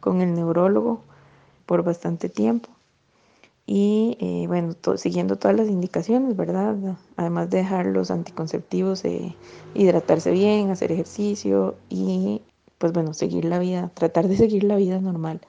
con 0.00 0.20
el 0.20 0.34
neurólogo 0.34 1.00
por 1.64 1.84
bastante 1.84 2.28
tiempo. 2.28 2.68
Y 3.66 4.16
eh, 4.20 4.46
bueno, 4.48 4.74
siguiendo 4.96 5.36
todas 5.36 5.56
las 5.56 5.68
indicaciones, 5.68 6.36
¿verdad? 6.36 6.76
Además 7.16 7.50
de 7.50 7.58
dejar 7.58 7.86
los 7.86 8.10
anticonceptivos, 8.10 9.04
eh, 9.04 9.36
hidratarse 9.74 10.32
bien, 10.32 10.70
hacer 10.70 10.90
ejercicio 10.90 11.76
y 11.88 12.42
pues 12.78 12.92
bueno, 12.92 13.14
seguir 13.14 13.44
la 13.44 13.60
vida, 13.60 13.92
tratar 13.94 14.26
de 14.26 14.36
seguir 14.36 14.64
la 14.64 14.74
vida 14.74 15.00
normal. 15.00 15.40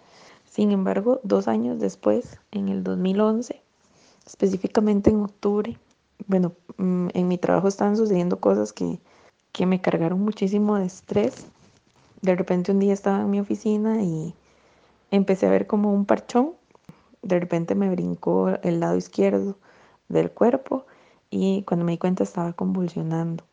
Sin 0.52 0.72
embargo, 0.72 1.20
dos 1.24 1.48
años 1.48 1.80
después, 1.80 2.40
en 2.52 2.70
el 2.70 2.84
2011, 2.84 3.60
específicamente 4.28 5.10
en 5.10 5.22
octubre, 5.22 5.80
bueno, 6.28 6.52
mm, 6.78 7.08
en 7.14 7.28
mi 7.28 7.40
trabajo 7.40 7.68
estaban 7.68 7.98
sucediendo 7.98 8.40
cosas 8.40 8.72
que 8.72 9.00
que 9.52 9.66
me 9.66 9.82
cargaron 9.82 10.22
muchísimo 10.22 10.78
de 10.78 10.86
estrés. 10.86 11.46
De 12.22 12.36
repente 12.36 12.72
un 12.72 12.80
día 12.80 12.94
estaba 12.94 13.22
en 13.22 13.30
mi 13.30 13.40
oficina 13.40 14.02
y 14.02 14.34
empecé 15.12 15.48
a 15.48 15.52
ver 15.52 15.68
como 15.68 15.94
un 15.94 16.06
parchón. 16.06 16.54
De 17.22 17.40
repente 17.40 17.76
me 17.76 17.90
brincó 17.90 18.50
el 18.64 18.80
lado 18.80 18.96
izquierdo 18.98 19.58
del 20.10 20.32
cuerpo 20.32 20.86
y 21.30 21.64
cuando 21.64 21.86
me 21.86 21.94
di 21.94 21.98
cuenta 21.98 22.24
estaba 22.24 22.54
convulsionando. 22.54 23.44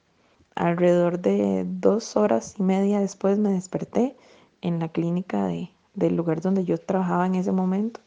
Alrededor 0.54 1.20
de 1.20 1.64
dos 1.66 2.16
horas 2.16 2.54
y 2.58 2.62
media 2.62 3.00
después 3.00 3.38
me 3.38 3.50
desperté 3.50 4.16
en 4.60 4.80
la 4.80 4.88
clínica 4.88 5.46
de, 5.46 5.70
del 5.98 6.16
lugar 6.16 6.40
donde 6.40 6.64
yo 6.64 6.78
trabajaba 6.78 7.26
en 7.26 7.34
ese 7.34 7.52
momento. 7.52 8.00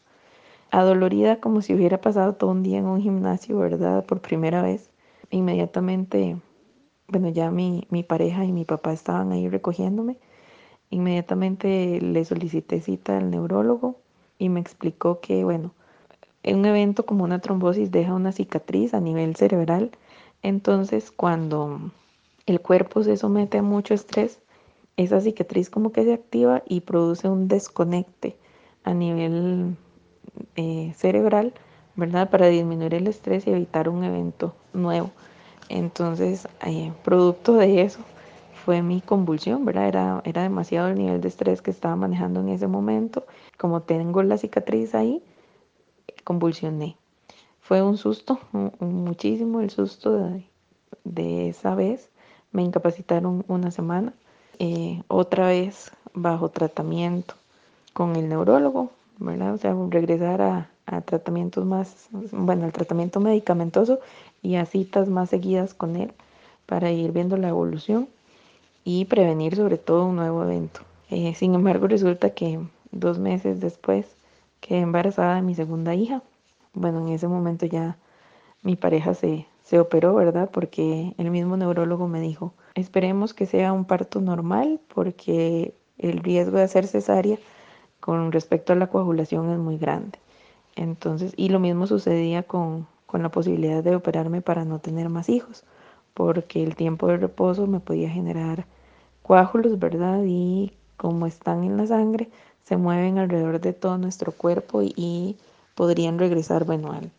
Adolorida 0.72 1.40
como 1.40 1.62
si 1.62 1.74
hubiera 1.74 2.00
pasado 2.00 2.34
todo 2.36 2.52
un 2.52 2.64
día 2.64 2.80
en 2.80 2.86
un 2.86 3.02
gimnasio, 3.02 3.58
¿verdad? 3.58 4.06
Por 4.06 4.22
primera 4.22 4.62
vez. 4.62 4.90
Inmediatamente 5.30 6.38
bueno, 7.12 7.28
ya 7.28 7.52
mi, 7.52 7.86
mi 7.90 8.04
pareja 8.04 8.46
y 8.46 8.54
mi 8.54 8.64
papá 8.64 8.94
estaban 8.94 9.34
ahí 9.34 9.50
recogiéndome. 9.50 10.18
Inmediatamente 10.90 12.00
le 12.00 12.24
solicité 12.24 12.80
cita 12.80 13.18
al 13.18 13.30
neurólogo 13.32 13.98
y 14.40 14.48
me 14.48 14.62
explicó 14.62 15.20
que, 15.20 15.44
bueno, 15.44 15.74
un 16.46 16.66
evento 16.66 17.06
como 17.06 17.26
una 17.26 17.40
trombosis 17.40 17.92
deja 17.92 18.14
una 18.14 18.32
cicatriz 18.32 18.94
a 18.94 19.02
nivel 19.02 19.36
cerebral. 19.36 19.92
Entonces, 20.42 21.12
cuando 21.12 21.92
el 22.46 22.62
cuerpo 22.62 23.04
se 23.04 23.18
somete 23.18 23.58
a 23.58 23.62
mucho 23.62 23.94
estrés, 23.94 24.40
esa 24.98 25.22
cicatriz 25.22 25.70
como 25.70 25.92
que 25.92 26.04
se 26.04 26.14
activa 26.14 26.64
y 26.68 26.82
produce 26.82 27.30
un 27.30 27.48
desconecte 27.48 28.38
a 28.84 28.94
nivel 28.94 29.76
eh, 30.56 30.94
cerebral, 30.96 31.54
¿verdad? 31.96 32.30
Para 32.30 32.48
disminuir 32.48 32.94
el 32.94 33.08
estrés 33.08 33.48
y 33.48 33.52
evitar 33.52 33.90
un 33.90 34.04
evento 34.04 34.56
nuevo. 34.74 35.12
Entonces, 35.70 36.48
eh, 36.66 36.92
producto 37.04 37.54
de 37.54 37.82
eso 37.82 38.00
fue 38.66 38.82
mi 38.82 39.02
convulsión, 39.02 39.66
¿verdad? 39.66 39.88
Era, 39.88 40.22
era 40.26 40.44
demasiado 40.44 40.90
el 40.90 40.98
nivel 40.98 41.22
de 41.22 41.28
estrés 41.28 41.62
que 41.62 41.72
estaba 41.72 41.96
manejando 41.96 42.42
en 42.42 42.50
ese 42.50 42.68
momento. 42.68 43.26
Como 43.58 43.82
tengo 43.82 44.22
la 44.24 44.38
cicatriz 44.38 44.94
ahí, 44.94 45.24
convulsioné. 46.24 46.98
Fue 47.60 47.82
un 47.82 47.98
susto, 47.98 48.40
muchísimo 48.80 49.62
el 49.62 49.70
susto 49.70 50.32
de, 51.04 51.50
esa 51.50 51.76
vez. 51.76 52.10
Me 52.52 52.64
incapacitaron 52.64 53.46
una 53.48 53.72
semana. 53.72 54.14
Eh, 54.60 55.02
otra 55.08 55.48
vez 55.48 55.92
bajo 56.14 56.50
tratamiento 56.50 57.36
con 57.94 58.16
el 58.16 58.30
neurólogo, 58.30 58.92
¿verdad? 59.18 59.54
O 59.54 59.58
sea, 59.58 59.76
regresar 59.90 60.42
a, 60.42 60.68
tratamientos 61.06 61.66
más, 61.66 62.08
bueno, 62.32 62.66
al 62.66 62.74
tratamiento 62.74 63.22
medicamentoso 63.22 64.00
y 64.42 64.56
a 64.56 64.66
citas 64.66 65.08
más 65.08 65.30
seguidas 65.30 65.74
con 65.74 65.96
él 65.96 66.12
para 66.66 66.92
ir 66.92 67.14
viendo 67.14 67.38
la 67.38 67.48
evolución 67.48 68.10
y 68.84 69.06
prevenir 69.06 69.56
sobre 69.56 69.78
todo 69.78 70.06
un 70.06 70.18
nuevo 70.18 70.44
evento. 70.44 70.82
Eh, 71.10 71.34
sin 71.36 71.56
embargo, 71.56 71.88
resulta 71.88 72.32
que 72.32 72.60
dos 72.92 73.20
meses 73.20 73.62
después 73.62 74.06
quedé 74.60 74.80
embarazada 74.80 75.36
de 75.36 75.42
mi 75.44 75.56
segunda 75.56 75.96
hija. 75.96 76.22
Bueno, 76.74 77.00
en 77.00 77.14
ese 77.14 77.28
momento 77.28 77.66
ya 77.66 77.98
mi 78.64 78.76
pareja 78.76 79.14
se, 79.14 79.46
se 79.64 79.80
operó, 79.80 80.14
¿verdad? 80.16 80.50
Porque 80.52 81.14
el 81.18 81.32
mismo 81.32 81.58
neurólogo 81.58 82.08
me 82.08 82.20
dijo, 82.20 82.54
esperemos 82.76 83.34
que 83.34 83.46
sea 83.46 83.74
un 83.74 83.86
parto 83.86 84.22
normal 84.22 84.80
porque 84.94 85.74
el 85.98 86.20
riesgo 86.20 86.58
de 86.58 86.64
hacer 86.64 86.88
cesárea 86.88 87.38
con 88.00 88.32
respecto 88.32 88.74
a 88.74 88.76
la 88.76 88.88
coagulación 88.88 89.52
es 89.52 89.60
muy 89.60 89.78
grande. 89.78 90.20
Entonces, 90.76 91.34
y 91.38 91.50
lo 91.50 91.60
mismo 91.60 91.86
sucedía 91.88 92.44
con, 92.44 92.88
con 93.06 93.22
la 93.22 93.30
posibilidad 93.30 93.84
de 93.84 93.96
operarme 93.96 94.42
para 94.42 94.66
no 94.66 94.80
tener 94.80 95.10
más 95.10 95.30
hijos, 95.30 95.64
porque 96.14 96.64
el 96.64 96.76
tiempo 96.76 97.08
de 97.08 97.18
reposo 97.18 97.68
me 97.68 97.80
podía 97.80 98.10
generar 98.10 98.66
coágulos, 99.22 99.78
¿verdad? 99.80 100.22
Y 100.26 100.74
como 100.98 101.26
están 101.28 101.64
en 101.64 101.78
la 101.78 101.88
sangre, 101.88 102.30
se 102.64 102.78
mueven 102.78 103.18
alrededor 103.18 103.60
de 103.60 103.74
todo 103.74 103.98
nuestro 103.98 104.32
cuerpo 104.32 104.82
y, 104.82 105.38
podrían 105.76 106.20
regresar, 106.20 106.66
bueno, 106.66 106.92
al, 106.92 107.12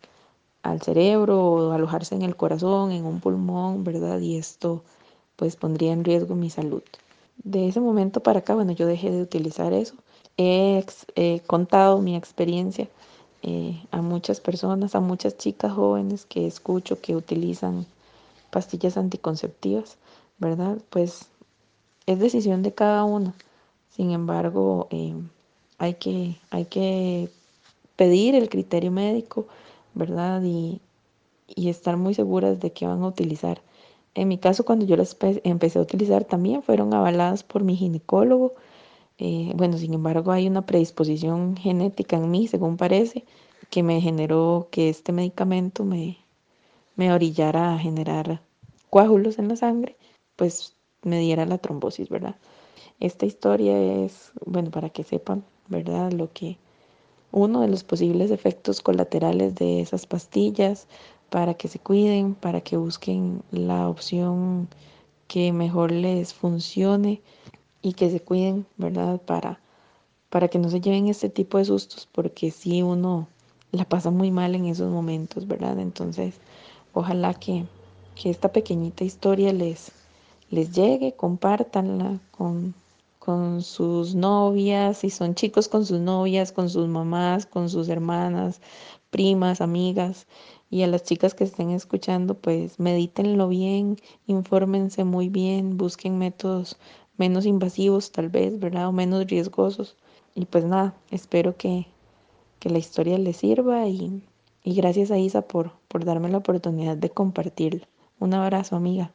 al 0.62 0.80
cerebro 0.82 1.40
o 1.44 1.72
alojarse 1.72 2.14
en 2.14 2.22
el 2.22 2.36
corazón, 2.36 2.92
en 2.92 3.04
un 3.04 3.18
pulmón, 3.20 3.82
¿verdad? 3.82 4.20
Y 4.20 4.36
esto 4.36 4.84
pues 5.42 5.56
pondría 5.56 5.92
en 5.92 6.04
riesgo 6.04 6.36
mi 6.36 6.50
salud. 6.50 6.84
De 7.42 7.66
ese 7.66 7.80
momento 7.80 8.20
para 8.22 8.38
acá, 8.38 8.54
bueno, 8.54 8.70
yo 8.70 8.86
dejé 8.86 9.10
de 9.10 9.22
utilizar 9.22 9.72
eso 9.72 9.96
he, 10.36 11.40
contado 11.48 12.00
mi 12.00 12.14
experiencia 12.14 12.86
eh, 13.42 13.82
a 13.90 14.02
muchas 14.02 14.38
personas, 14.38 14.94
a 14.94 15.00
muchas 15.00 15.36
chicas 15.36 15.72
jóvenes 15.72 16.26
que 16.26 16.46
escucho 16.46 17.00
que 17.00 17.16
utilizan 17.16 17.86
pastillas 18.52 18.96
anticonceptivas, 18.96 19.96
¿verdad? 20.38 20.78
Pues 20.90 21.26
es 22.06 22.20
decisión 22.20 22.62
de 22.62 22.72
cada 22.72 23.02
uno. 23.02 23.34
Sin 23.90 24.12
embargo, 24.12 24.86
eh, 24.92 25.14
hay, 25.78 25.94
que, 25.94 26.36
hay 26.50 26.66
que 26.66 27.28
pedir 27.96 28.36
el 28.36 28.48
criterio 28.48 28.92
médico, 28.92 29.48
¿verdad? 29.94 30.40
Y, 30.44 30.80
y 31.48 31.68
estar 31.68 31.96
muy 31.96 32.14
seguras 32.14 32.60
de 32.60 32.70
que 32.70 32.86
van 32.86 33.02
a 33.02 33.08
utilizar. 33.08 33.60
En 34.14 34.28
mi 34.28 34.38
caso, 34.38 34.64
cuando 34.64 34.84
yo 34.84 34.96
las 34.96 35.16
empecé 35.44 35.78
a 35.78 35.82
utilizar, 35.82 36.24
también 36.24 36.62
fueron 36.62 36.92
avaladas 36.92 37.42
por 37.42 37.64
mi 37.64 37.76
ginecólogo. 37.76 38.54
Eh, 39.18 39.52
bueno, 39.54 39.78
sin 39.78 39.94
embargo, 39.94 40.32
hay 40.32 40.46
una 40.46 40.66
predisposición 40.66 41.56
genética 41.56 42.16
en 42.16 42.30
mí, 42.30 42.46
según 42.46 42.76
parece, 42.76 43.24
que 43.70 43.82
me 43.82 44.00
generó 44.00 44.68
que 44.70 44.88
este 44.88 45.12
medicamento 45.12 45.84
me, 45.84 46.18
me 46.96 47.12
orillara 47.12 47.74
a 47.74 47.78
generar 47.78 48.42
coágulos 48.90 49.38
en 49.38 49.48
la 49.48 49.56
sangre, 49.56 49.96
pues 50.36 50.74
me 51.02 51.18
diera 51.18 51.46
la 51.46 51.58
trombosis, 51.58 52.08
¿verdad? 52.10 52.36
Esta 53.00 53.26
historia 53.26 54.04
es, 54.04 54.32
bueno, 54.44 54.70
para 54.70 54.90
que 54.90 55.02
sepan, 55.02 55.44
¿verdad? 55.68 56.12
Lo 56.12 56.30
que 56.32 56.58
uno 57.32 57.62
de 57.62 57.68
los 57.68 57.82
posibles 57.82 58.30
efectos 58.30 58.82
colaterales 58.82 59.54
de 59.54 59.80
esas 59.80 60.06
pastillas, 60.06 60.86
para 61.32 61.54
que 61.54 61.66
se 61.66 61.78
cuiden, 61.78 62.34
para 62.34 62.60
que 62.60 62.76
busquen 62.76 63.42
la 63.50 63.88
opción 63.88 64.68
que 65.28 65.50
mejor 65.50 65.90
les 65.90 66.34
funcione 66.34 67.22
y 67.80 67.94
que 67.94 68.10
se 68.10 68.20
cuiden, 68.20 68.66
¿verdad? 68.76 69.18
Para, 69.18 69.58
para 70.28 70.48
que 70.48 70.58
no 70.58 70.68
se 70.68 70.82
lleven 70.82 71.08
este 71.08 71.30
tipo 71.30 71.56
de 71.56 71.64
sustos, 71.64 72.06
porque 72.12 72.50
si 72.50 72.82
uno 72.82 73.28
la 73.70 73.86
pasa 73.86 74.10
muy 74.10 74.30
mal 74.30 74.54
en 74.54 74.66
esos 74.66 74.92
momentos, 74.92 75.48
¿verdad? 75.48 75.78
Entonces, 75.78 76.34
ojalá 76.92 77.32
que, 77.32 77.64
que 78.14 78.28
esta 78.28 78.52
pequeñita 78.52 79.02
historia 79.02 79.54
les, 79.54 79.90
les 80.50 80.70
llegue, 80.72 81.14
compártanla 81.14 82.18
con, 82.30 82.74
con 83.18 83.62
sus 83.62 84.14
novias, 84.14 84.98
si 84.98 85.08
son 85.08 85.34
chicos 85.34 85.66
con 85.68 85.86
sus 85.86 86.00
novias, 86.00 86.52
con 86.52 86.68
sus 86.68 86.88
mamás, 86.88 87.46
con 87.46 87.70
sus 87.70 87.88
hermanas, 87.88 88.60
primas, 89.08 89.60
amigas. 89.62 90.26
Y 90.72 90.84
a 90.84 90.86
las 90.86 91.02
chicas 91.02 91.34
que 91.34 91.44
estén 91.44 91.68
escuchando, 91.68 92.32
pues 92.32 92.80
medítenlo 92.80 93.46
bien, 93.46 93.98
infórmense 94.26 95.04
muy 95.04 95.28
bien, 95.28 95.76
busquen 95.76 96.16
métodos 96.16 96.78
menos 97.18 97.44
invasivos 97.44 98.10
tal 98.10 98.30
vez, 98.30 98.58
¿verdad? 98.58 98.88
O 98.88 98.92
menos 98.92 99.26
riesgosos. 99.26 99.98
Y 100.34 100.46
pues 100.46 100.64
nada, 100.64 100.94
espero 101.10 101.58
que, 101.58 101.88
que 102.58 102.70
la 102.70 102.78
historia 102.78 103.18
les 103.18 103.36
sirva 103.36 103.86
y, 103.86 104.22
y 104.64 104.74
gracias 104.74 105.10
a 105.10 105.18
Isa 105.18 105.42
por, 105.42 105.72
por 105.88 106.06
darme 106.06 106.30
la 106.30 106.38
oportunidad 106.38 106.96
de 106.96 107.10
compartirla. 107.10 107.86
Un 108.18 108.32
abrazo, 108.32 108.74
amiga. 108.74 109.12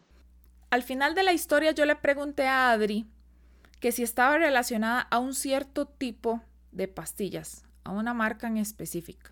Al 0.69 0.83
final 0.83 1.15
de 1.15 1.23
la 1.23 1.33
historia 1.33 1.71
yo 1.71 1.87
le 1.87 1.95
pregunté 1.95 2.45
a 2.45 2.69
Adri 2.69 3.07
que 3.79 3.91
si 3.91 4.03
estaba 4.03 4.37
relacionada 4.37 5.01
a 5.01 5.17
un 5.17 5.33
cierto 5.33 5.87
tipo 5.87 6.39
de 6.71 6.87
pastillas, 6.87 7.65
a 7.83 7.93
una 7.93 8.13
marca 8.13 8.45
en 8.45 8.57
específica. 8.57 9.31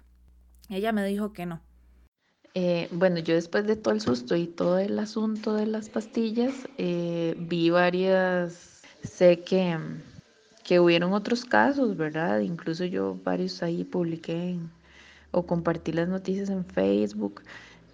Ella 0.69 0.91
me 0.91 1.05
dijo 1.05 1.31
que 1.31 1.45
no. 1.45 1.61
Eh, 2.57 2.87
bueno, 2.91 3.19
yo 3.19 3.35
después 3.35 3.67
de 3.67 3.75
todo 3.75 3.93
el 3.93 3.99
susto 3.99 4.33
y 4.37 4.47
todo 4.47 4.79
el 4.79 4.97
asunto 4.97 5.55
de 5.55 5.65
las 5.65 5.89
pastillas, 5.89 6.53
eh, 6.77 7.35
vi 7.37 7.69
varias, 7.69 8.81
sé 9.03 9.41
que, 9.41 9.77
que 10.63 10.79
hubieron 10.79 11.11
otros 11.11 11.43
casos, 11.43 11.97
¿verdad? 11.97 12.39
Incluso 12.39 12.85
yo 12.85 13.19
varios 13.25 13.61
ahí 13.61 13.83
publiqué 13.83 14.57
o 15.31 15.45
compartí 15.45 15.91
las 15.91 16.07
noticias 16.07 16.49
en 16.49 16.63
Facebook, 16.63 17.41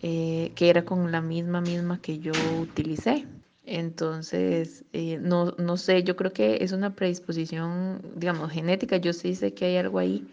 eh, 0.04 0.52
que 0.56 0.70
era 0.70 0.86
con 0.86 1.12
la 1.12 1.22
misma 1.22 1.60
misma 1.62 2.00
que 2.00 2.20
yo 2.20 2.32
utilicé. 2.62 3.26
Entonces, 3.66 4.86
eh, 4.94 5.18
no, 5.20 5.56
no 5.58 5.78
sé, 5.78 6.04
yo 6.04 6.16
creo 6.16 6.34
que 6.34 6.64
es 6.64 6.72
una 6.72 6.96
predisposición, 6.96 8.00
digamos, 8.16 8.52
genética. 8.52 8.98
Yo 8.98 9.14
sí 9.14 9.34
sé 9.34 9.56
que 9.56 9.66
hay 9.66 9.78
algo 9.78 9.98
ahí 9.98 10.24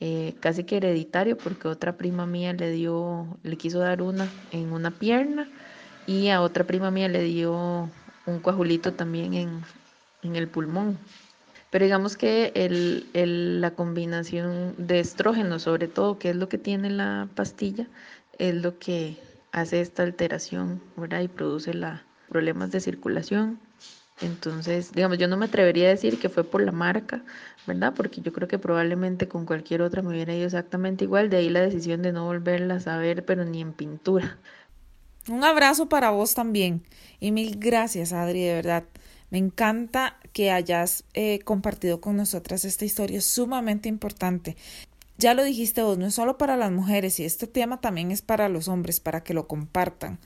eh, 0.00 0.34
casi 0.40 0.64
que 0.64 0.76
hereditario, 0.76 1.36
porque 1.36 1.68
otra 1.68 1.96
prima 1.96 2.26
mía 2.26 2.52
le 2.52 2.70
dio, 2.70 3.38
le 3.42 3.56
quiso 3.56 3.78
dar 3.78 4.02
una 4.02 4.28
en 4.52 4.72
una 4.72 4.90
pierna 4.90 5.48
y 6.06 6.28
a 6.28 6.40
otra 6.40 6.64
prima 6.64 6.90
mía 6.90 7.08
le 7.08 7.22
dio 7.22 7.90
un 8.26 8.40
coajulito 8.40 8.92
también 8.92 9.34
en, 9.34 9.62
en 10.22 10.36
el 10.36 10.48
pulmón. 10.48 10.98
Pero 11.70 11.84
digamos 11.84 12.16
que 12.16 12.52
el, 12.54 13.06
el, 13.12 13.60
la 13.60 13.72
combinación 13.72 14.74
de 14.78 15.00
estrógenos, 15.00 15.62
sobre 15.62 15.88
todo, 15.88 16.18
que 16.18 16.30
es 16.30 16.36
lo 16.36 16.48
que 16.48 16.58
tiene 16.58 16.90
la 16.90 17.28
pastilla, 17.34 17.86
es 18.38 18.54
lo 18.54 18.78
que 18.78 19.16
hace 19.52 19.80
esta 19.80 20.02
alteración, 20.02 20.80
¿verdad? 20.96 21.20
Y 21.20 21.28
produce 21.28 21.74
la, 21.74 22.04
problemas 22.28 22.70
de 22.70 22.80
circulación. 22.80 23.58
Entonces, 24.20 24.92
digamos, 24.92 25.18
yo 25.18 25.28
no 25.28 25.36
me 25.36 25.46
atrevería 25.46 25.88
a 25.88 25.90
decir 25.90 26.18
que 26.18 26.28
fue 26.28 26.42
por 26.42 26.62
la 26.62 26.72
marca, 26.72 27.22
¿verdad? 27.66 27.92
Porque 27.94 28.22
yo 28.22 28.32
creo 28.32 28.48
que 28.48 28.58
probablemente 28.58 29.28
con 29.28 29.44
cualquier 29.44 29.82
otra 29.82 30.00
me 30.02 30.08
hubiera 30.08 30.34
ido 30.34 30.46
exactamente 30.46 31.04
igual. 31.04 31.28
De 31.28 31.36
ahí 31.36 31.50
la 31.50 31.60
decisión 31.60 32.02
de 32.02 32.12
no 32.12 32.24
volverlas 32.24 32.86
a 32.86 32.96
ver, 32.96 33.24
pero 33.24 33.44
ni 33.44 33.60
en 33.60 33.72
pintura. 33.72 34.38
Un 35.28 35.44
abrazo 35.44 35.88
para 35.88 36.10
vos 36.10 36.34
también. 36.34 36.82
Y 37.20 37.32
mil 37.32 37.58
gracias, 37.58 38.12
Adri, 38.12 38.44
de 38.44 38.54
verdad. 38.54 38.84
Me 39.30 39.38
encanta 39.38 40.18
que 40.32 40.50
hayas 40.50 41.04
eh, 41.14 41.40
compartido 41.40 42.00
con 42.00 42.16
nosotras 42.16 42.64
esta 42.64 42.84
historia, 42.84 43.20
sumamente 43.20 43.88
importante. 43.88 44.56
Ya 45.18 45.34
lo 45.34 45.42
dijiste 45.42 45.82
vos, 45.82 45.98
no 45.98 46.06
es 46.06 46.14
solo 46.14 46.38
para 46.38 46.56
las 46.56 46.70
mujeres, 46.70 47.18
y 47.20 47.24
este 47.24 47.46
tema 47.46 47.80
también 47.80 48.12
es 48.12 48.22
para 48.22 48.48
los 48.48 48.68
hombres, 48.68 49.00
para 49.00 49.24
que 49.24 49.34
lo 49.34 49.48
compartan. 49.48 50.18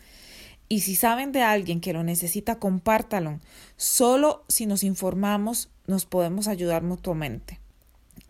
Y 0.73 0.83
si 0.83 0.95
saben 0.95 1.33
de 1.33 1.43
alguien 1.43 1.81
que 1.81 1.93
lo 1.93 2.05
necesita, 2.05 2.61
compártalo. 2.61 3.41
Solo 3.77 4.45
si 4.47 4.67
nos 4.67 4.85
informamos 4.85 5.69
nos 5.89 6.07
podemos 6.07 6.47
ayudar 6.47 6.85
mutuamente. 6.85 7.59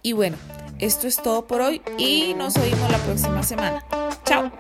Y 0.03 0.15
bueno, 0.15 0.39
esto 0.79 1.07
es 1.07 1.23
todo 1.23 1.47
por 1.47 1.61
hoy 1.61 1.83
y 1.99 2.33
nos 2.33 2.57
oímos 2.57 2.91
la 2.91 2.99
próxima 2.99 3.43
semana. 3.43 3.85
Chao. 4.25 4.51